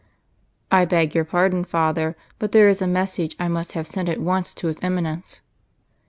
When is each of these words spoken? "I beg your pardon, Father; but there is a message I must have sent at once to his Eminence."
"I 0.71 0.85
beg 0.85 1.13
your 1.13 1.25
pardon, 1.25 1.63
Father; 1.63 2.15
but 2.39 2.53
there 2.53 2.67
is 2.67 2.81
a 2.81 2.87
message 2.87 3.35
I 3.39 3.47
must 3.47 3.73
have 3.73 3.85
sent 3.85 4.09
at 4.09 4.19
once 4.19 4.51
to 4.55 4.65
his 4.65 4.77
Eminence." 4.81 5.43